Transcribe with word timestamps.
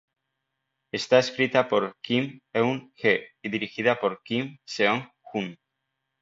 Está 0.99 1.19
escrita 1.19 1.67
por 1.69 1.83
Kim 2.01 2.23
Eun-hee 2.53 3.27
y 3.43 3.47
dirigida 3.49 3.99
por 3.99 4.23
Kim 4.23 4.57
Seong-hun. 4.65 5.59